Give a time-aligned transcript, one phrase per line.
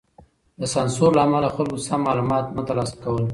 [0.59, 3.23] د سانسور له امله خلګو سم معلومات نه تر لاسه کول.